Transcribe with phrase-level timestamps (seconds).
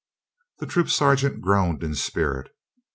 [0.57, 2.49] The troop sergeant groaned in spirit.